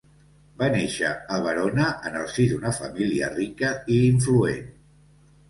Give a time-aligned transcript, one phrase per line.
[0.61, 4.75] Va néixer a Verona en el si d'una família rica i influent.